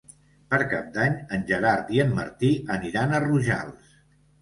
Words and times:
Per 0.53 0.59
Cap 0.71 0.87
d'Any 0.95 1.19
en 1.37 1.45
Gerard 1.53 1.93
i 1.99 2.03
en 2.07 2.17
Martí 2.23 2.53
aniran 2.79 3.19
a 3.21 3.25
Rojals. 3.31 3.99